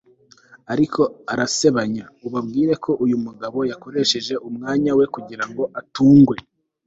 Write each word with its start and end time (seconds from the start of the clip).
ariko 0.73 1.01
arasebanya. 1.33 2.03
ubabwire 2.27 2.73
ko 2.83 2.91
uyu 3.05 3.17
mugabo 3.25 3.59
yakoresheje 3.71 4.33
umwanya 4.49 4.91
we 4.97 5.05
kugirango 5.13 5.63
atungwe 5.79 6.37